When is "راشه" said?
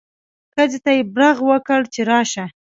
2.11-2.45